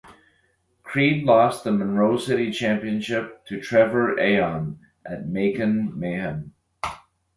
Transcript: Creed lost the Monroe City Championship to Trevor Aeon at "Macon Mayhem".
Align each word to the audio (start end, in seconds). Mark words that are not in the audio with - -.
Creed 0.81 1.25
lost 1.25 1.63
the 1.63 1.71
Monroe 1.71 2.17
City 2.17 2.49
Championship 2.49 3.45
to 3.45 3.61
Trevor 3.61 4.19
Aeon 4.19 4.79
at 5.05 5.27
"Macon 5.27 5.91
Mayhem". 5.99 6.55